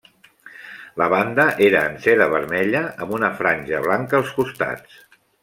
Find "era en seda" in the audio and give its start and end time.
1.65-2.27